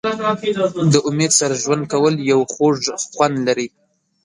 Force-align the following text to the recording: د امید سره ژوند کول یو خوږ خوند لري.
د 0.93 0.95
امید 1.09 1.31
سره 1.39 1.55
ژوند 1.63 1.83
کول 1.91 2.13
یو 2.31 2.39
خوږ 2.53 2.77
خوند 3.13 3.35
لري. 3.47 3.67